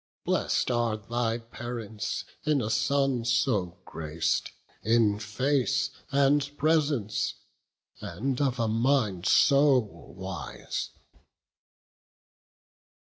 [0.25, 4.49] Bless'd are thy parents in a son so grac'd
[4.81, 7.35] In face and presence,
[7.99, 10.89] and of mind so wise."